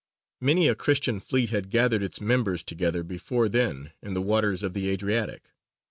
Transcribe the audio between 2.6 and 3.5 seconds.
together before